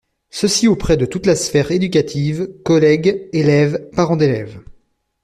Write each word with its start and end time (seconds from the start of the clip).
Ceci 0.31 0.67
auprès 0.67 0.97
de 0.97 1.05
toute 1.05 1.27
la 1.27 1.35
sphère 1.35 1.69
éducative: 1.69 2.47
collègues, 2.65 3.29
élèves, 3.33 3.87
parents 3.91 4.15
d'élèves. 4.17 4.59